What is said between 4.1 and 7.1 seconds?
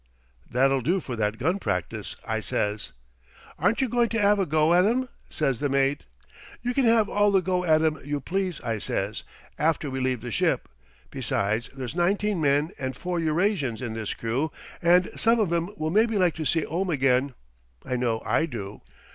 'ave a go at 'em?' says the mate. "'You can